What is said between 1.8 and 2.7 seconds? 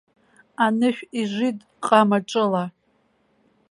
ҟама ҿыла.